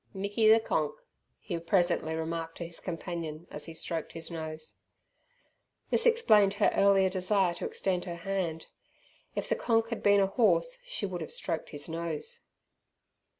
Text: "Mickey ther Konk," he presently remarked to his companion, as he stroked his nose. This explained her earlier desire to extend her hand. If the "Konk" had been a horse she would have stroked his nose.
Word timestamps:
"Mickey 0.15 0.49
ther 0.49 0.57
Konk," 0.59 0.95
he 1.37 1.59
presently 1.59 2.15
remarked 2.15 2.57
to 2.57 2.63
his 2.65 2.79
companion, 2.79 3.45
as 3.51 3.67
he 3.67 3.75
stroked 3.75 4.13
his 4.13 4.31
nose. 4.31 4.73
This 5.91 6.07
explained 6.07 6.55
her 6.55 6.71
earlier 6.73 7.07
desire 7.07 7.53
to 7.53 7.65
extend 7.65 8.05
her 8.05 8.15
hand. 8.15 8.65
If 9.35 9.47
the 9.47 9.55
"Konk" 9.55 9.89
had 9.89 10.01
been 10.01 10.19
a 10.19 10.25
horse 10.25 10.79
she 10.85 11.05
would 11.05 11.21
have 11.21 11.29
stroked 11.29 11.69
his 11.69 11.87
nose. 11.87 12.39